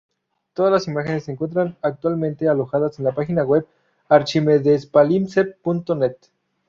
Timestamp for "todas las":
0.55-0.87